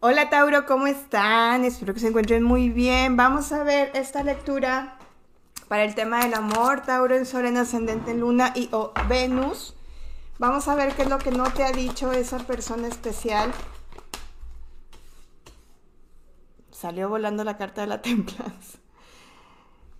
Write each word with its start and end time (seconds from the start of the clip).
Hola 0.00 0.30
Tauro, 0.30 0.64
¿cómo 0.64 0.86
están? 0.86 1.64
Espero 1.64 1.92
que 1.92 1.98
se 1.98 2.06
encuentren 2.06 2.44
muy 2.44 2.68
bien. 2.68 3.16
Vamos 3.16 3.50
a 3.50 3.64
ver 3.64 3.90
esta 3.94 4.22
lectura 4.22 4.96
para 5.66 5.82
el 5.82 5.96
tema 5.96 6.22
del 6.22 6.34
amor, 6.34 6.82
Tauro 6.82 7.16
en 7.16 7.26
Sol, 7.26 7.46
en 7.46 7.56
Ascendente 7.56 8.12
en 8.12 8.20
Luna 8.20 8.52
y 8.54 8.68
o 8.70 8.92
Venus. 9.08 9.74
Vamos 10.38 10.68
a 10.68 10.76
ver 10.76 10.94
qué 10.94 11.02
es 11.02 11.08
lo 11.08 11.18
que 11.18 11.32
no 11.32 11.52
te 11.52 11.64
ha 11.64 11.72
dicho 11.72 12.12
esa 12.12 12.38
persona 12.38 12.86
especial. 12.86 13.50
Salió 16.70 17.08
volando 17.08 17.42
la 17.42 17.56
carta 17.56 17.80
de 17.80 17.88
la 17.88 18.00
templanza. 18.02 18.78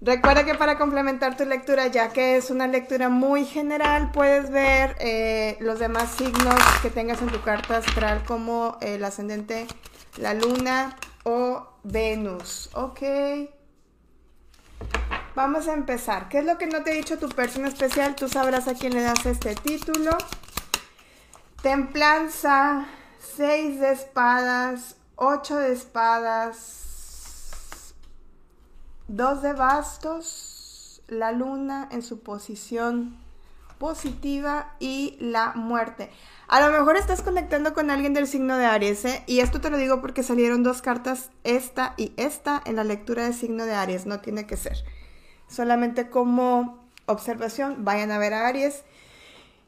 Recuerda 0.00 0.44
que 0.44 0.54
para 0.54 0.78
complementar 0.78 1.36
tu 1.36 1.44
lectura, 1.44 1.88
ya 1.88 2.12
que 2.12 2.36
es 2.36 2.52
una 2.52 2.68
lectura 2.68 3.08
muy 3.08 3.44
general, 3.44 4.12
puedes 4.12 4.48
ver 4.48 4.94
eh, 5.00 5.56
los 5.58 5.80
demás 5.80 6.12
signos 6.12 6.54
que 6.82 6.90
tengas 6.90 7.20
en 7.20 7.30
tu 7.30 7.40
carta 7.40 7.78
astral 7.78 8.22
como 8.24 8.78
el 8.80 9.02
ascendente, 9.02 9.66
la 10.18 10.34
luna 10.34 10.96
o 11.24 11.66
Venus. 11.84 12.70
Ok. 12.74 13.00
Vamos 15.34 15.68
a 15.68 15.74
empezar. 15.74 16.28
¿Qué 16.28 16.38
es 16.40 16.44
lo 16.44 16.58
que 16.58 16.66
no 16.66 16.82
te 16.82 16.90
ha 16.90 16.94
dicho 16.94 17.18
tu 17.18 17.28
persona 17.28 17.68
especial? 17.68 18.14
Tú 18.16 18.28
sabrás 18.28 18.68
a 18.68 18.74
quién 18.74 18.94
le 18.94 19.02
das 19.02 19.24
este 19.26 19.54
título. 19.54 20.10
Templanza, 21.62 22.86
seis 23.18 23.80
de 23.80 23.92
espadas, 23.92 24.96
ocho 25.16 25.56
de 25.56 25.72
espadas, 25.72 26.88
Dos 29.10 29.40
de 29.40 29.54
bastos, 29.54 31.00
la 31.08 31.32
luna 31.32 31.88
en 31.90 32.02
su 32.02 32.20
posición 32.20 33.16
positiva 33.78 34.74
y 34.78 35.16
la 35.20 35.52
muerte. 35.54 36.10
A 36.48 36.60
lo 36.60 36.70
mejor 36.70 36.96
estás 36.96 37.22
conectando 37.22 37.74
con 37.74 37.90
alguien 37.90 38.14
del 38.14 38.26
signo 38.26 38.56
de 38.56 38.66
Aries, 38.66 39.04
¿eh? 39.04 39.22
y 39.26 39.40
esto 39.40 39.60
te 39.60 39.70
lo 39.70 39.76
digo 39.76 40.00
porque 40.00 40.22
salieron 40.22 40.62
dos 40.62 40.82
cartas, 40.82 41.30
esta 41.44 41.94
y 41.96 42.12
esta, 42.16 42.62
en 42.64 42.76
la 42.76 42.84
lectura 42.84 43.24
de 43.24 43.32
signo 43.32 43.64
de 43.66 43.74
Aries, 43.74 44.06
no 44.06 44.20
tiene 44.20 44.46
que 44.46 44.56
ser. 44.56 44.84
Solamente 45.46 46.10
como 46.10 46.88
observación, 47.06 47.84
vayan 47.84 48.10
a 48.10 48.18
ver 48.18 48.34
a 48.34 48.46
Aries. 48.46 48.84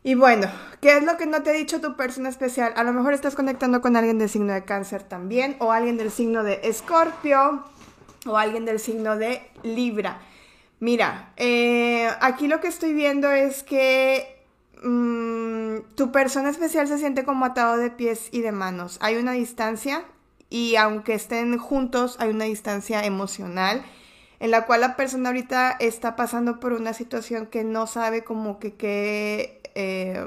Y 0.02 0.14
bueno, 0.14 0.48
¿qué 0.80 0.96
es 0.96 1.04
lo 1.04 1.18
que 1.18 1.26
no 1.26 1.42
te 1.42 1.50
ha 1.50 1.52
dicho 1.52 1.82
tu 1.82 1.96
persona 1.96 2.30
especial? 2.30 2.72
A 2.76 2.84
lo 2.84 2.92
mejor 2.92 3.12
estás 3.12 3.34
conectando 3.34 3.82
con 3.82 3.96
alguien 3.96 4.18
del 4.18 4.30
signo 4.30 4.54
de 4.54 4.64
cáncer 4.64 5.02
también, 5.02 5.56
o 5.58 5.72
alguien 5.72 5.98
del 5.98 6.10
signo 6.10 6.42
de 6.42 6.60
escorpio, 6.64 7.64
o 8.26 8.36
alguien 8.38 8.64
del 8.64 8.78
signo 8.78 9.16
de 9.16 9.50
Libra. 9.62 10.20
Mira, 10.80 11.32
eh, 11.36 12.08
aquí 12.20 12.48
lo 12.48 12.60
que 12.60 12.68
estoy 12.68 12.94
viendo 12.94 13.30
es 13.30 13.62
que 13.62 14.44
mm, 14.82 15.94
tu 15.94 16.10
persona 16.10 16.50
especial 16.50 16.88
se 16.88 16.98
siente 16.98 17.24
como 17.24 17.44
atado 17.44 17.76
de 17.76 17.90
pies 17.90 18.28
y 18.32 18.40
de 18.40 18.52
manos. 18.52 18.98
Hay 19.00 19.16
una 19.16 19.32
distancia 19.32 20.04
y 20.48 20.76
aunque 20.76 21.14
estén 21.14 21.56
juntos, 21.58 22.16
hay 22.18 22.30
una 22.30 22.46
distancia 22.46 23.04
emocional 23.04 23.82
en 24.40 24.50
la 24.50 24.64
cual 24.66 24.80
la 24.80 24.96
persona 24.96 25.28
ahorita 25.28 25.76
está 25.80 26.16
pasando 26.16 26.60
por 26.60 26.72
una 26.72 26.94
situación 26.94 27.46
que 27.46 27.62
no 27.62 27.86
sabe 27.86 28.24
como 28.24 28.58
que 28.58 28.74
qué 28.74 29.60
eh, 29.74 30.26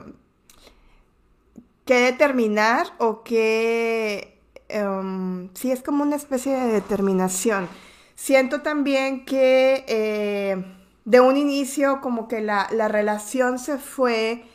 determinar 1.85 2.87
o 2.99 3.23
qué 3.23 4.33
Em, 4.73 5.49
sí, 5.53 5.71
es 5.71 5.83
como 5.83 6.03
una 6.03 6.15
especie 6.15 6.51
de 6.53 6.73
determinación. 6.73 7.67
Siento 8.15 8.61
también 8.61 9.25
que 9.25 9.85
eh, 9.87 10.63
de 11.05 11.19
un 11.19 11.35
inicio 11.35 11.99
como 12.01 12.27
que 12.27 12.41
la, 12.41 12.67
relación 12.87 13.59
se 13.59 13.77
fue, 13.77 14.45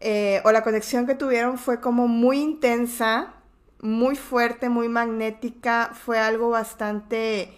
eh, 0.00 0.40
o 0.44 0.52
la 0.52 0.62
conexión 0.62 1.06
que 1.06 1.14
tuvieron 1.14 1.58
fue 1.58 1.80
como 1.80 2.08
muy 2.08 2.38
intensa, 2.40 3.34
muy 3.80 4.16
fuerte, 4.16 4.68
muy 4.68 4.88
magnética, 4.88 5.90
fue 5.92 6.18
algo 6.18 6.48
bastante, 6.48 7.52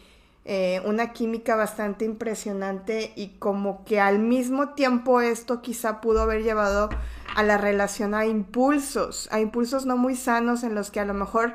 eh, 0.45 0.83
una 0.85 1.13
química 1.13 1.55
bastante 1.57 2.05
impresionante 2.05 3.13
y 3.15 3.29
como 3.39 3.85
que 3.85 4.01
al 4.01 4.19
mismo 4.19 4.71
tiempo 4.71 5.21
esto 5.21 5.63
quizá 5.63 6.01
pudo 6.01 6.23
haber 6.23 6.43
llevado 6.43 6.91
a 7.37 7.43
la 7.43 7.57
relación 7.57 8.15
a 8.15 8.27
impulsos, 8.27 9.29
a 9.31 9.41
impulsos 9.41 9.87
no 9.87 9.97
muy 9.97 10.17
sanos 10.17 10.65
en 10.65 10.75
los 10.75 10.91
que 10.91 11.01
a 11.01 11.05
lo 11.05 11.15
mejor 11.15 11.55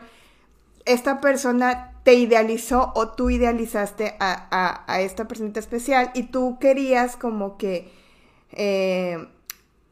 esta 0.86 1.20
persona 1.22 1.93
te 2.04 2.16
idealizó 2.16 2.92
o 2.96 3.10
tú 3.10 3.30
idealizaste 3.30 4.16
a, 4.20 4.86
esta 5.00 5.28
personita 5.28 5.60
especial 5.60 6.12
y 6.14 6.24
tú 6.24 6.58
querías 6.60 7.16
como 7.16 7.58
que 7.58 7.92
eh, 8.52 9.26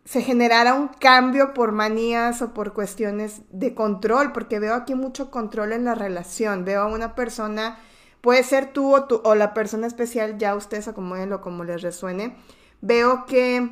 se 0.06 0.22
generara 0.22 0.74
un 0.74 0.90
cambio 0.90 1.54
por 1.54 1.72
manías 1.72 2.42
o 2.42 2.54
por 2.54 2.74
cuestiones 2.74 3.42
de 3.50 3.74
control, 3.74 4.34
porque 4.34 4.60
veo 4.60 4.74
aquí 4.74 4.94
mucho 4.94 5.32
control 5.32 5.72
en 5.72 5.86
la 5.86 5.96
relación, 5.96 6.66
veo 6.66 6.82
a 6.82 6.88
una 6.88 7.16
persona, 7.16 7.80
puede 8.20 8.44
ser 8.44 8.74
tú 8.74 8.94
o, 8.94 9.06
tú, 9.06 9.22
o 9.24 9.36
la 9.36 9.54
persona 9.54 9.88
especial, 9.88 10.38
ya 10.38 10.56
ustedes 10.56 10.88
acomódenlo 10.88 11.40
como 11.40 11.64
les 11.64 11.82
resuene, 11.82 12.36
veo 12.82 13.26
que 13.26 13.70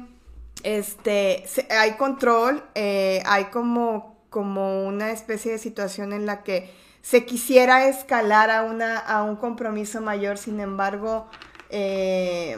este, 0.64 1.46
hay 1.70 1.94
control, 1.94 2.64
eh, 2.76 3.22
hay 3.26 3.46
como, 3.46 4.19
como 4.30 4.86
una 4.86 5.12
especie 5.12 5.52
de 5.52 5.58
situación 5.58 6.14
en 6.14 6.26
la 6.26 6.44
que 6.44 6.74
se 7.02 7.26
quisiera 7.26 7.88
escalar 7.88 8.52
a, 8.52 8.64
una, 8.64 8.98
a 8.98 9.24
un 9.24 9.36
compromiso 9.36 10.02
mayor, 10.02 10.38
sin 10.38 10.60
embargo, 10.60 11.28
eh, 11.70 12.58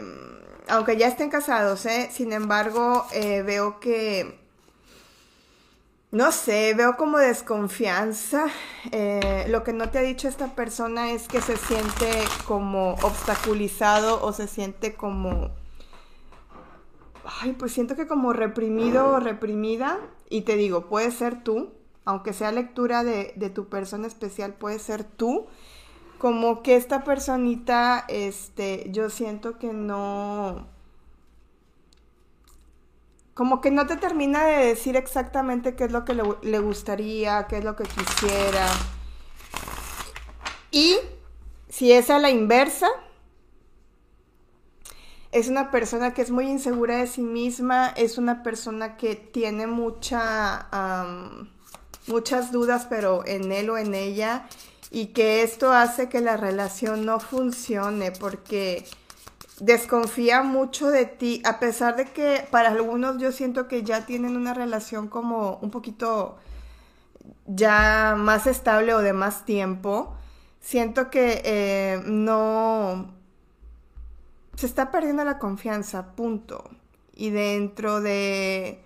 aunque 0.67 0.97
ya 0.97 1.07
estén 1.07 1.29
casados, 1.29 1.85
¿eh? 1.85 2.09
sin 2.11 2.33
embargo, 2.33 3.05
eh, 3.13 3.43
veo 3.43 3.79
que, 3.79 4.39
no 6.11 6.31
sé, 6.31 6.73
veo 6.73 6.97
como 6.97 7.17
desconfianza. 7.17 8.45
lo 9.47 9.63
que 9.63 9.73
no 9.73 9.89
te 9.89 9.99
ha 9.99 10.01
dicho 10.01 10.27
esta 10.27 10.55
persona 10.55 11.11
es 11.11 11.27
que 11.27 11.41
se 11.41 11.55
siente 11.55 12.09
como 12.45 12.93
obstaculizado 13.01 14.23
o 14.23 14.33
se 14.33 14.47
siente 14.47 14.93
como... 14.95 15.51
Ay, 17.23 17.53
pues 17.53 17.71
siento 17.71 17.95
que 17.95 18.07
como 18.07 18.33
reprimido 18.33 19.09
o 19.09 19.19
reprimida. 19.19 19.99
Y 20.29 20.41
te 20.41 20.55
digo, 20.55 20.87
puede 20.87 21.11
ser 21.11 21.43
tú, 21.43 21.71
aunque 22.05 22.33
sea 22.33 22.51
lectura 22.51 23.03
de, 23.03 23.51
tu 23.53 23.67
persona 23.67 24.07
especial, 24.07 24.53
puede 24.53 24.79
ser 24.79 25.03
tú, 25.03 25.47
como 26.17 26.63
que 26.63 26.75
esta 26.75 27.03
personita, 27.03 28.05
este, 28.07 28.87
yo 28.91 29.09
siento 29.09 29.57
que 29.57 29.73
no, 29.73 30.67
como 33.33 33.59
que 33.59 33.71
no 33.71 33.87
te 33.87 33.97
termina 33.97 34.45
de 34.45 34.65
decir 34.67 34.95
exactamente 34.95 35.75
qué 35.75 35.85
es 35.85 35.91
lo 35.91 36.05
que 36.05 36.13
le, 36.13 36.23
le 36.43 36.59
gustaría, 36.59 37.47
qué 37.47 37.57
es 37.57 37.63
lo 37.63 37.75
que 37.75 37.83
quisiera. 37.83 38.67
Y 40.71 40.97
si 41.67 41.91
es 41.91 42.09
a 42.09 42.19
la 42.19 42.29
inversa, 42.29 42.87
es 45.31 45.47
una 45.47 45.71
persona 45.71 46.13
que 46.13 46.21
es 46.21 46.31
muy 46.31 46.47
insegura 46.47 46.97
de 46.97 47.07
sí 47.07 47.21
misma, 47.21 47.87
es 47.95 48.17
una 48.17 48.43
persona 48.43 48.97
que 48.97 49.15
tiene 49.15 49.67
mucha 49.67 50.67
muchas 52.07 52.51
dudas, 52.51 52.87
pero 52.89 53.25
en 53.25 53.51
él 53.51 53.69
o 53.69 53.77
en 53.77 53.93
ella, 53.93 54.47
y 54.89 55.07
que 55.07 55.43
esto 55.43 55.71
hace 55.71 56.09
que 56.09 56.19
la 56.19 56.35
relación 56.35 57.05
no 57.05 57.19
funcione 57.19 58.11
porque 58.11 58.85
desconfía 59.59 60.41
mucho 60.41 60.89
de 60.89 61.05
ti, 61.05 61.41
a 61.45 61.59
pesar 61.59 61.95
de 61.95 62.05
que 62.05 62.45
para 62.49 62.69
algunos 62.69 63.17
yo 63.19 63.31
siento 63.31 63.67
que 63.67 63.83
ya 63.83 64.05
tienen 64.05 64.35
una 64.35 64.53
relación 64.53 65.07
como 65.07 65.59
un 65.61 65.69
poquito 65.69 66.37
ya 67.45 68.15
más 68.17 68.47
estable 68.47 68.93
o 68.93 68.99
de 68.99 69.13
más 69.13 69.45
tiempo, 69.45 70.15
siento 70.59 71.09
que 71.09 71.41
eh, 71.45 72.01
no 72.05 73.20
se 74.55 74.65
está 74.65 74.91
perdiendo 74.91 75.23
la 75.23 75.39
confianza, 75.39 76.15
punto. 76.15 76.69
Y 77.13 77.29
dentro 77.29 78.01
de, 78.01 78.83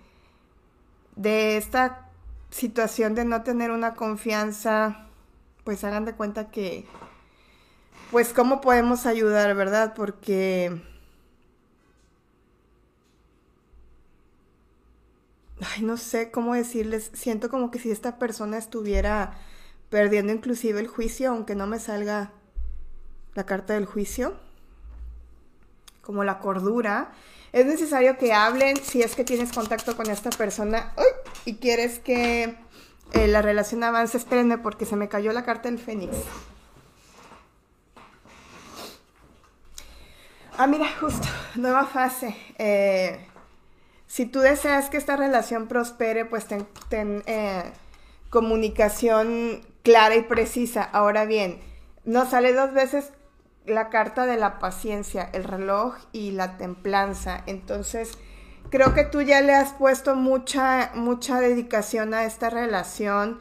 de 1.16 1.56
esta 1.56 2.10
situación 2.50 3.14
de 3.14 3.24
no 3.24 3.42
tener 3.42 3.70
una 3.70 3.94
confianza, 3.94 5.06
pues 5.64 5.84
hagan 5.84 6.04
de 6.04 6.14
cuenta 6.14 6.50
que, 6.50 6.86
pues 8.10 8.32
cómo 8.32 8.60
podemos 8.60 9.06
ayudar, 9.06 9.54
¿verdad? 9.54 9.94
Porque... 9.94 10.80
Ay, 15.60 15.82
no 15.82 15.96
sé 15.96 16.30
cómo 16.30 16.54
decirles, 16.54 17.10
siento 17.14 17.48
como 17.48 17.70
que 17.70 17.78
si 17.78 17.90
esta 17.90 18.18
persona 18.18 18.58
estuviera 18.58 19.38
perdiendo 19.88 20.32
inclusive 20.32 20.80
el 20.80 20.86
juicio, 20.86 21.30
aunque 21.30 21.54
no 21.54 21.66
me 21.66 21.78
salga 21.78 22.32
la 23.34 23.46
carta 23.46 23.72
del 23.72 23.86
juicio, 23.86 24.36
como 26.06 26.22
la 26.22 26.38
cordura, 26.38 27.10
es 27.52 27.66
necesario 27.66 28.16
que 28.16 28.32
hablen 28.32 28.76
si 28.76 29.02
es 29.02 29.16
que 29.16 29.24
tienes 29.24 29.52
contacto 29.52 29.96
con 29.96 30.08
esta 30.08 30.30
persona 30.30 30.92
y 31.44 31.56
quieres 31.56 31.98
que 31.98 32.54
eh, 33.12 33.26
la 33.28 33.42
relación 33.42 33.82
avance. 33.82 34.16
Espérenme 34.16 34.58
porque 34.58 34.86
se 34.86 34.94
me 34.94 35.08
cayó 35.08 35.32
la 35.32 35.44
carta 35.44 35.68
del 35.68 35.78
Fénix. 35.78 36.16
Ah, 40.58 40.66
mira, 40.66 40.86
justo, 41.00 41.26
nueva 41.56 41.86
fase. 41.86 42.36
Eh, 42.58 43.26
si 44.06 44.26
tú 44.26 44.40
deseas 44.40 44.88
que 44.88 44.96
esta 44.96 45.16
relación 45.16 45.66
prospere, 45.66 46.24
pues 46.24 46.46
ten, 46.46 47.22
eh, 47.26 47.72
comunicación 48.30 49.66
clara 49.82 50.14
y 50.16 50.22
precisa. 50.22 50.82
Ahora 50.82 51.24
bien, 51.24 51.60
nos 52.04 52.30
sale 52.30 52.52
dos 52.52 52.72
veces 52.72 53.12
la 53.66 53.88
carta 53.90 54.26
de 54.26 54.36
la 54.36 54.58
paciencia, 54.58 55.28
el 55.32 55.44
reloj 55.44 55.96
y 56.12 56.30
la 56.32 56.56
templanza. 56.56 57.42
Entonces, 57.46 58.12
creo 58.70 58.94
que 58.94 59.04
tú 59.04 59.22
ya 59.22 59.40
le 59.40 59.54
has 59.54 59.72
puesto 59.72 60.14
mucha, 60.14 60.90
mucha 60.94 61.40
dedicación 61.40 62.14
a 62.14 62.24
esta 62.24 62.50
relación 62.50 63.38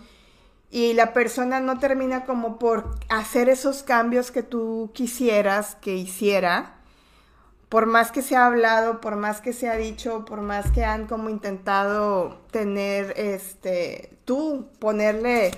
y 0.70 0.94
la 0.94 1.14
persona 1.14 1.60
no 1.60 1.80
termina 1.80 2.26
como 2.26 2.60
por 2.60 2.92
hacer 3.10 3.50
esos 3.50 3.84
cambios 3.84 4.32
que 4.32 4.44
tú 4.44 4.92
quisieras 4.94 5.76
que 5.76 5.96
hiciera. 5.96 6.74
Por 7.70 7.86
más 7.86 8.12
que 8.12 8.22
se 8.22 8.36
ha 8.36 8.46
hablado, 8.46 9.02
por 9.02 9.16
más 9.16 9.42
que 9.42 9.54
se 9.54 9.70
ha 9.70 9.76
dicho, 9.76 10.26
por 10.26 10.42
más 10.42 10.72
que 10.72 10.86
han 10.86 11.08
como 11.08 11.30
intentado 11.30 12.42
tener, 12.52 13.14
este, 13.18 14.18
tú 14.26 14.70
ponerle 14.80 15.52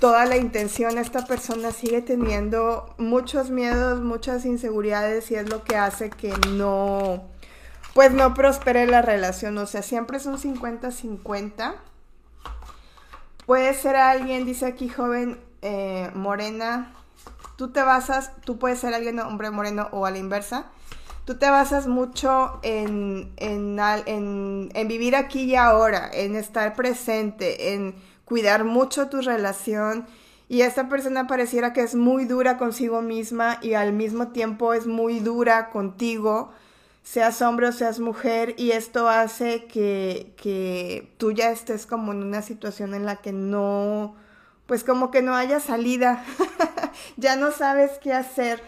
toda 0.00 0.26
la 0.26 0.36
intención, 0.36 0.98
esta 0.98 1.26
persona 1.26 1.70
sigue 1.70 2.02
teniendo 2.02 2.94
muchos 2.98 3.50
miedos, 3.50 4.00
muchas 4.00 4.44
inseguridades 4.44 5.30
y 5.30 5.36
es 5.36 5.48
lo 5.48 5.62
que 5.64 5.76
hace 5.76 6.10
que 6.10 6.32
no, 6.50 7.24
pues 7.94 8.12
no 8.12 8.34
prospere 8.34 8.86
la 8.86 9.02
relación. 9.02 9.56
O 9.58 9.66
sea, 9.66 9.82
siempre 9.82 10.16
es 10.18 10.26
un 10.26 10.38
50-50. 10.38 11.74
Puede 13.46 13.74
ser 13.74 13.96
alguien, 13.96 14.46
dice 14.46 14.66
aquí 14.66 14.88
joven, 14.88 15.38
eh, 15.62 16.10
morena, 16.14 16.92
tú 17.56 17.70
te 17.70 17.82
basas, 17.82 18.32
tú 18.44 18.58
puedes 18.58 18.80
ser 18.80 18.94
alguien 18.94 19.20
hombre 19.20 19.50
moreno 19.50 19.88
o 19.92 20.06
a 20.06 20.10
la 20.10 20.18
inversa. 20.18 20.66
Tú 21.24 21.38
te 21.38 21.48
basas 21.48 21.86
mucho 21.86 22.60
en, 22.62 23.32
en, 23.38 23.78
en, 23.80 24.70
en 24.74 24.88
vivir 24.88 25.16
aquí 25.16 25.44
y 25.44 25.56
ahora, 25.56 26.10
en 26.12 26.36
estar 26.36 26.74
presente, 26.74 27.72
en 27.72 27.94
cuidar 28.24 28.64
mucho 28.64 29.08
tu 29.08 29.20
relación 29.20 30.06
y 30.48 30.62
esta 30.62 30.88
persona 30.88 31.26
pareciera 31.26 31.72
que 31.72 31.80
es 31.80 31.94
muy 31.94 32.26
dura 32.26 32.58
consigo 32.58 33.00
misma 33.00 33.58
y 33.62 33.74
al 33.74 33.92
mismo 33.92 34.28
tiempo 34.28 34.74
es 34.74 34.86
muy 34.86 35.20
dura 35.20 35.70
contigo, 35.70 36.52
seas 37.02 37.40
hombre 37.42 37.68
o 37.68 37.72
seas 37.72 37.98
mujer, 37.98 38.54
y 38.58 38.72
esto 38.72 39.08
hace 39.08 39.64
que, 39.64 40.34
que 40.36 41.12
tú 41.16 41.32
ya 41.32 41.50
estés 41.50 41.86
como 41.86 42.12
en 42.12 42.22
una 42.22 42.42
situación 42.42 42.94
en 42.94 43.06
la 43.06 43.16
que 43.16 43.32
no, 43.32 44.16
pues 44.66 44.84
como 44.84 45.10
que 45.10 45.22
no 45.22 45.34
haya 45.34 45.60
salida, 45.60 46.22
ya 47.16 47.36
no 47.36 47.50
sabes 47.50 47.92
qué 48.02 48.12
hacer. 48.12 48.62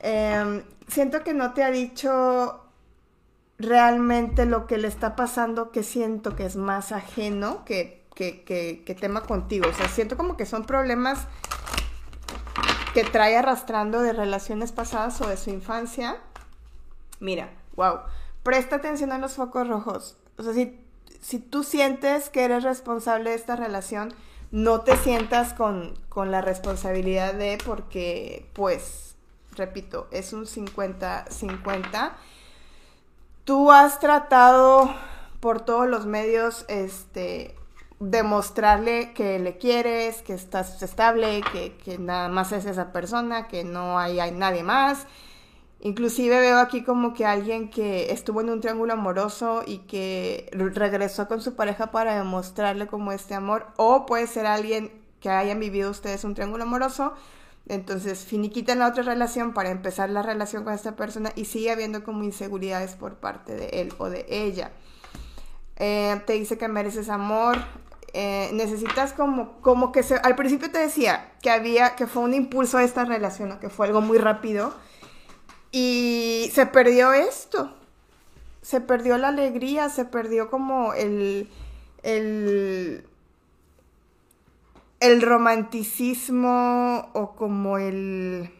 Em, 0.00 0.62
siento 0.88 1.22
que 1.22 1.34
no 1.34 1.52
te 1.52 1.62
ha 1.62 1.70
dicho 1.70 2.64
realmente 3.58 4.46
lo 4.46 4.66
que 4.66 4.78
le 4.78 4.88
está 4.88 5.16
pasando, 5.16 5.70
que 5.70 5.82
siento 5.82 6.34
que 6.34 6.46
es 6.46 6.56
más 6.56 6.92
ajeno, 6.92 7.64
que 7.66 7.99
que, 8.20 8.96
tema 9.00 9.22
contigo. 9.22 9.68
O 9.68 9.72
sea, 9.72 9.88
siento 9.88 10.16
como 10.16 10.36
que 10.36 10.46
son 10.46 10.64
problemas 10.64 11.26
que 12.92 13.04
trae 13.04 13.36
arrastrando 13.36 14.02
de 14.02 14.12
relaciones 14.12 14.72
pasadas 14.72 15.20
o 15.20 15.28
de 15.28 15.36
su 15.36 15.50
infancia. 15.50 16.18
Mira, 17.18 17.50
wow. 17.76 18.00
Presta 18.42 18.76
atención 18.76 19.12
a 19.12 19.18
los 19.18 19.34
focos 19.34 19.68
rojos. 19.68 20.16
O 20.36 20.42
sea, 20.42 20.52
si, 20.52 20.78
si 21.20 21.38
tú 21.38 21.62
sientes 21.62 22.28
que 22.28 22.44
eres 22.44 22.62
responsable 22.62 23.30
de 23.30 23.36
esta 23.36 23.56
relación, 23.56 24.12
no 24.50 24.80
te 24.80 24.96
sientas 24.96 25.54
con, 25.54 25.98
con 26.08 26.30
la 26.30 26.40
responsabilidad 26.40 27.34
de, 27.34 27.58
porque, 27.64 28.48
pues, 28.52 29.14
repito, 29.52 30.08
es 30.10 30.32
un 30.32 30.46
50-50. 30.46 32.12
Tú 33.44 33.70
has 33.70 34.00
tratado 34.00 34.94
por 35.40 35.62
todos 35.62 35.88
los 35.88 36.06
medios, 36.06 36.64
este, 36.68 37.54
demostrarle 38.00 39.12
que 39.12 39.38
le 39.38 39.58
quieres, 39.58 40.22
que 40.22 40.32
estás 40.32 40.82
estable, 40.82 41.42
que, 41.84 41.98
nada 41.98 42.28
más 42.28 42.50
es 42.52 42.64
esa 42.64 42.92
persona, 42.92 43.46
que 43.46 43.62
no 43.62 43.98
hay, 43.98 44.18
hay, 44.18 44.32
nadie 44.32 44.62
más. 44.62 45.06
Inclusive 45.80 46.40
veo 46.40 46.58
aquí 46.58 46.82
como 46.82 47.14
que 47.14 47.26
alguien 47.26 47.70
que 47.70 48.12
estuvo 48.12 48.40
en 48.40 48.50
un 48.50 48.60
triángulo 48.60 48.94
amoroso 48.94 49.62
y 49.66 49.78
que 49.78 50.50
regresó 50.52 51.28
con 51.28 51.40
su 51.42 51.54
pareja 51.54 51.90
para 51.90 52.16
demostrarle 52.16 52.86
como 52.86 53.12
este 53.12 53.34
amor. 53.34 53.66
O 53.76 54.06
puede 54.06 54.26
ser 54.26 54.46
alguien 54.46 54.90
que 55.20 55.28
hayan 55.28 55.60
vivido 55.60 55.90
ustedes 55.90 56.24
un 56.24 56.34
triángulo 56.34 56.64
amoroso. 56.64 57.12
Entonces 57.68 58.24
finiquitan 58.24 58.78
la 58.78 58.88
otra 58.88 59.02
relación 59.02 59.52
para 59.52 59.70
empezar 59.70 60.10
la 60.10 60.22
relación 60.22 60.64
con 60.64 60.72
esta 60.72 60.96
persona 60.96 61.32
y 61.36 61.44
sigue 61.44 61.70
habiendo 61.70 62.02
como 62.02 62.24
inseguridades 62.24 62.94
por 62.94 63.16
parte 63.16 63.54
de 63.54 63.66
él 63.80 63.92
o 63.98 64.08
de 64.08 64.26
ella. 64.28 64.72
Eh, 65.76 66.20
te 66.26 66.34
dice 66.34 66.58
que 66.58 66.68
mereces 66.68 67.08
amor, 67.08 67.58
eh, 68.12 68.50
necesitas 68.52 69.12
como, 69.12 69.60
como 69.60 69.92
que 69.92 70.02
se, 70.02 70.16
al 70.16 70.36
principio 70.36 70.70
te 70.70 70.78
decía 70.78 71.32
que 71.42 71.50
había, 71.50 71.94
que 71.96 72.06
fue 72.06 72.22
un 72.22 72.34
impulso 72.34 72.78
a 72.78 72.82
esta 72.82 73.04
relación, 73.04 73.58
que 73.60 73.68
fue 73.68 73.86
algo 73.86 74.00
muy 74.00 74.18
rápido, 74.18 74.74
y 75.72 76.50
se 76.52 76.66
perdió 76.66 77.12
esto, 77.12 77.76
se 78.62 78.80
perdió 78.80 79.18
la 79.18 79.28
alegría, 79.28 79.88
se 79.88 80.04
perdió 80.04 80.50
como 80.50 80.94
el, 80.94 81.48
el, 82.02 83.06
el 84.98 85.22
romanticismo 85.22 87.10
o 87.12 87.36
como 87.36 87.78
el, 87.78 88.50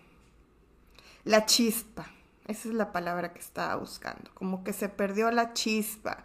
la 1.25 1.47
chispa, 1.47 2.07
esa 2.47 2.69
es 2.69 2.75
la 2.75 2.93
palabra 2.93 3.33
que 3.33 3.41
estaba 3.41 3.77
buscando, 3.77 4.31
como 4.35 4.65
que 4.65 4.73
se 4.73 4.89
perdió 4.89 5.31
la 5.31 5.53
chispa. 5.53 6.25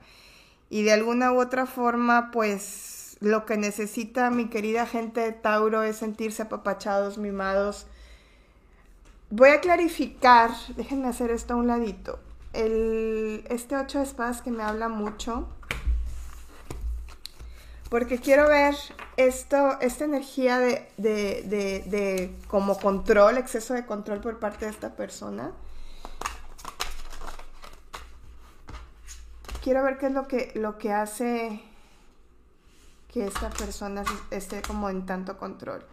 Y 0.68 0.82
de 0.82 0.94
alguna 0.94 1.32
u 1.32 1.40
otra 1.40 1.68
forma, 1.68 2.32
pues 2.32 2.95
lo 3.20 3.46
que 3.46 3.58
necesita 3.58 4.30
mi 4.30 4.50
querida 4.50 4.86
gente 4.86 5.22
de 5.22 5.32
Tauro 5.32 5.84
es 5.84 5.98
sentirse 5.98 6.44
apapachados, 6.44 7.18
mimados. 7.18 7.88
Voy 9.30 9.50
a 9.50 9.62
clarificar, 9.62 10.52
déjenme 10.76 11.08
hacer 11.08 11.32
esto 11.32 11.54
a 11.54 11.58
un 11.58 11.68
ladito. 11.68 12.20
El, 12.54 13.46
este 13.50 13.76
ocho 13.76 13.98
de 13.98 14.06
espadas 14.06 14.42
que 14.42 14.52
me 14.52 14.64
habla 14.64 14.88
mucho, 14.88 15.48
porque 17.90 18.20
quiero 18.20 18.48
ver 18.48 18.76
esto, 19.18 19.80
esta 19.80 20.06
energía 20.06 20.60
de, 20.60 20.88
de, 20.98 22.36
como 22.48 22.78
control, 22.78 23.38
exceso 23.38 23.74
de 23.74 23.86
control 23.86 24.20
por 24.20 24.40
parte 24.40 24.66
de 24.66 24.72
esta 24.72 24.96
persona. 24.96 25.52
Quiero 29.64 29.84
ver 29.84 29.98
qué 29.98 30.08
es 30.08 30.12
lo 30.12 30.28
que, 30.28 30.52
lo 30.56 30.78
que 30.78 30.94
hace 30.94 31.62
que 33.16 33.26
esta 33.26 33.50
persona 33.50 34.04
esté 34.30 34.62
como 34.62 34.90
en 34.90 35.06
tanto 35.06 35.38
control. 35.38 35.86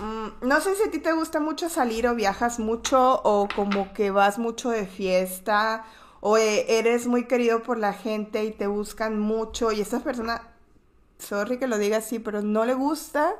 Mm, 0.00 0.46
no 0.46 0.60
sé 0.60 0.76
si 0.76 0.84
a 0.84 0.90
ti 0.92 1.00
te 1.00 1.12
gusta 1.12 1.40
mucho 1.40 1.68
salir 1.68 2.06
o 2.06 2.14
viajas 2.14 2.60
mucho 2.60 3.20
o 3.24 3.48
como 3.56 3.92
que 3.92 4.12
vas 4.12 4.38
mucho 4.38 4.70
de 4.70 4.86
fiesta 4.86 5.84
o 6.20 6.38
e, 6.38 6.78
eres 6.78 7.08
muy 7.08 7.24
querido 7.26 7.60
por 7.64 7.76
la 7.76 7.92
gente 7.92 8.44
y 8.44 8.52
te 8.52 8.68
buscan 8.68 9.18
mucho 9.18 9.72
y 9.72 9.80
esta 9.80 9.98
persona, 9.98 10.42
sorry 11.18 11.58
que 11.58 11.66
lo 11.66 11.78
diga 11.78 11.96
así, 11.96 12.20
pero 12.20 12.40
no 12.40 12.64
le 12.64 12.74
gusta 12.74 13.34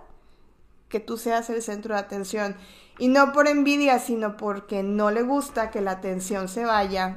que 0.88 0.98
tú 0.98 1.18
seas 1.18 1.50
el 1.50 1.62
centro 1.62 1.94
de 1.94 2.00
atención. 2.00 2.56
Y 2.98 3.06
no 3.06 3.30
por 3.32 3.46
envidia, 3.46 4.00
sino 4.00 4.36
porque 4.36 4.82
no 4.82 5.12
le 5.12 5.22
gusta 5.22 5.70
que 5.70 5.80
la 5.80 5.92
atención 5.92 6.48
se 6.48 6.64
vaya. 6.64 7.16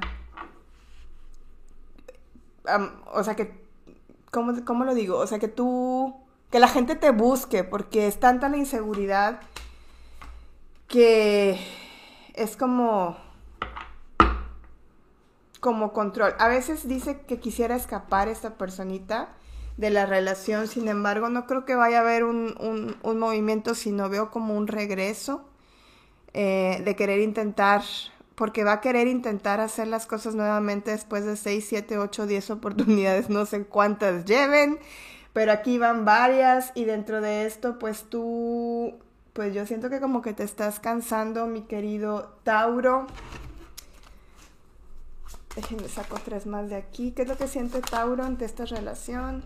o 3.11 3.23
sea, 3.23 3.35
que 3.35 3.62
¿cómo, 4.33 4.83
lo 4.83 4.95
digo? 4.95 5.17
O 5.17 5.27
sea, 5.27 5.39
que 5.39 5.47
tú, 5.47 6.15
que 6.49 6.59
la 6.59 6.67
gente 6.67 6.95
te 6.95 7.11
busque, 7.11 7.63
porque 7.63 8.07
es 8.07 8.19
tanta 8.19 8.49
la 8.49 8.57
inseguridad 8.57 9.39
que 10.87 11.59
es 12.33 12.57
como, 12.57 13.15
como 15.59 15.93
control. 15.93 16.35
A 16.39 16.47
veces 16.47 16.87
dice 16.87 17.21
que 17.21 17.39
quisiera 17.39 17.75
escapar 17.75 18.27
esta 18.27 18.57
personita 18.57 19.29
de 19.77 19.89
la 19.89 20.05
relación, 20.05 20.67
sin 20.67 20.87
embargo, 20.87 21.29
no 21.29 21.45
creo 21.45 21.65
que 21.65 21.75
vaya 21.75 21.99
a 21.99 22.01
haber 22.01 22.23
un, 22.23 22.95
un, 23.01 23.19
movimiento, 23.19 23.73
sino 23.73 24.09
veo 24.09 24.29
como 24.29 24.55
un 24.55 24.67
regreso 24.67 25.45
eh, 26.33 26.81
de 26.83 26.95
querer 26.95 27.21
intentar 27.21 27.81
porque 28.43 28.65
va 28.65 28.73
a 28.73 28.81
querer 28.81 29.07
intentar 29.07 29.61
hacer 29.61 29.87
las 29.87 30.05
cosas 30.05 30.35
nuevamente 30.35 30.91
después 30.91 31.23
de 31.23 31.37
6, 31.37 31.65
7, 31.65 31.97
8, 31.97 32.27
10 32.27 32.49
oportunidades, 32.49 33.29
no 33.29 33.45
sé 33.45 33.63
cuántas 33.63 34.25
lleven, 34.25 34.79
pero 35.31 35.53
aquí 35.53 35.77
van 35.77 36.03
varias 36.03 36.73
y 36.75 36.83
dentro 36.83 37.21
de 37.21 37.45
esto 37.45 37.79
pues 37.79 38.03
tú, 38.09 38.95
pues 39.31 39.53
yo 39.53 39.65
siento 39.65 39.89
que 39.89 40.01
como 40.01 40.21
que 40.21 40.33
te 40.33 40.43
estás 40.43 40.81
cansando, 40.81 41.47
mi 41.47 41.61
querido 41.61 42.35
Tauro. 42.43 43.07
Déjenme 45.55 45.87
saco 45.87 46.17
tres 46.21 46.45
más 46.45 46.69
de 46.69 46.75
aquí. 46.75 47.13
¿Qué 47.13 47.21
es 47.21 47.29
lo 47.29 47.37
que 47.37 47.47
siente 47.47 47.79
Tauro 47.79 48.25
ante 48.25 48.43
esta 48.43 48.65
relación? 48.65 49.41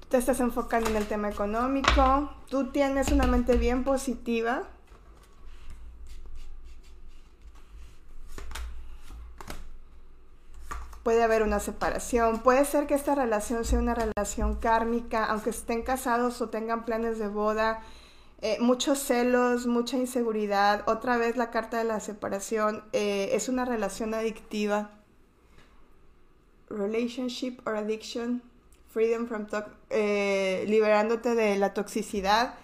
Tú 0.00 0.08
te 0.10 0.18
estás 0.18 0.38
enfocando 0.40 0.90
en 0.90 0.96
el 0.96 1.06
tema 1.06 1.30
económico. 1.30 2.30
Tú 2.50 2.72
tienes 2.72 3.10
una 3.10 3.26
mente 3.26 3.56
bien 3.56 3.84
positiva 3.84 4.68
puede 11.06 11.22
haber 11.22 11.44
una 11.44 11.60
separación, 11.60 12.40
puede 12.40 12.64
ser 12.64 12.88
que 12.88 12.94
esta 12.94 13.14
relación 13.14 13.64
sea 13.64 13.78
una 13.78 13.94
relación 13.94 14.56
kármica, 14.56 15.24
aunque 15.26 15.50
estén 15.50 15.82
casados 15.82 16.42
o 16.42 16.48
tengan 16.48 16.84
planes 16.84 17.20
de 17.20 17.28
boda, 17.28 17.80
eh, 18.40 18.56
muchos 18.58 18.98
celos, 18.98 19.68
mucha 19.68 19.96
inseguridad, 19.96 20.82
otra 20.88 21.16
vez 21.16 21.36
la 21.36 21.52
carta 21.52 21.78
de 21.78 21.84
la 21.84 22.00
separación, 22.00 22.82
eh, 22.92 23.28
es 23.34 23.48
una 23.48 23.64
relación 23.64 24.14
adictiva. 24.14 24.98
Relationship 26.70 27.60
or 27.64 27.76
addiction, 27.76 28.42
freedom 28.92 29.28
from, 29.28 29.46
eh, 29.90 30.64
liberándote 30.66 31.36
de 31.36 31.54
la 31.54 31.72
toxicidad 31.72 32.56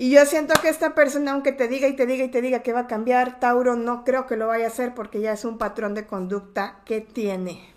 y 0.00 0.10
yo 0.10 0.24
siento 0.26 0.54
que 0.62 0.68
esta 0.68 0.94
persona, 0.94 1.32
aunque 1.32 1.50
te 1.50 1.66
diga 1.66 1.88
y 1.88 1.96
te 1.96 2.06
diga 2.06 2.24
y 2.24 2.28
te 2.28 2.40
diga 2.40 2.62
que 2.62 2.72
va 2.72 2.80
a 2.80 2.86
cambiar, 2.86 3.40
Tauro 3.40 3.74
no 3.74 4.04
creo 4.04 4.28
que 4.28 4.36
lo 4.36 4.46
vaya 4.46 4.66
a 4.66 4.68
hacer 4.68 4.94
porque 4.94 5.20
ya 5.20 5.32
es 5.32 5.44
un 5.44 5.58
patrón 5.58 5.94
de 5.94 6.06
conducta 6.06 6.82
que 6.84 7.00
tiene. 7.00 7.74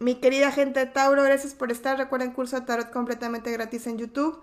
Mi 0.00 0.16
querida 0.16 0.50
gente 0.50 0.80
de 0.80 0.86
Tauro, 0.86 1.22
gracias 1.22 1.54
por 1.54 1.70
estar. 1.70 1.96
Recuerden 1.96 2.32
curso 2.32 2.58
de 2.58 2.66
tarot 2.66 2.90
completamente 2.90 3.52
gratis 3.52 3.86
en 3.86 3.96
YouTube, 3.96 4.42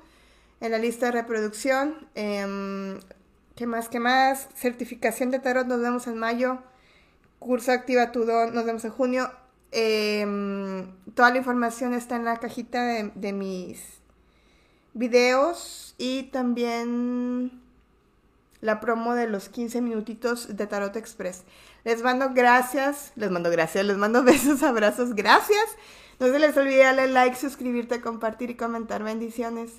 en 0.62 0.72
la 0.72 0.78
lista 0.78 1.08
de 1.08 1.12
reproducción. 1.12 2.08
Em, 2.16 2.98
¿Qué 3.58 3.68
más? 3.68 3.90
¿Qué 3.90 4.00
más? 4.00 4.48
Certificación 4.56 5.30
de 5.30 5.40
tarot, 5.40 5.68
nos 5.68 5.82
vemos 5.82 6.08
en 6.08 6.18
mayo. 6.18 6.60
Curso 7.38 7.74
Activa 7.74 8.14
tu 8.14 8.24
Don, 8.24 8.54
nos 8.56 8.64
vemos 8.64 8.86
en 8.86 8.92
junio. 8.92 9.30
Em, 9.74 10.90
toda 11.16 11.32
la 11.32 11.38
información 11.38 11.94
está 11.94 12.16
en 12.16 12.24
la 12.24 12.38
cajita 12.38 12.82
de 13.14 13.34
mis 13.34 13.99
videos 14.94 15.96
y 15.98 16.24
también 16.24 17.62
la 18.62 18.80
promo 18.80 19.16
de 19.16 19.28
los 19.28 19.50
15 19.50 19.82
minutitos 19.82 20.56
de 20.56 20.68
Tarot 20.68 20.96
Express. 20.96 21.44
Les 21.84 22.04
mando 22.04 22.32
gracias, 22.34 23.14
les 23.16 23.32
mando 23.32 23.50
gracias, 23.50 23.86
les 23.86 23.98
mando 23.98 24.24
besos, 24.26 24.64
abrazos, 24.64 25.16
gracias. 25.16 25.66
No 26.20 26.28
se 26.28 26.40
les 26.40 26.56
olvide 26.58 26.84
darle 26.84 27.08
like, 27.08 27.36
suscribirte, 27.36 28.02
compartir 28.02 28.50
y 28.50 28.56
comentar. 28.56 29.04
Bendiciones. 29.04 29.72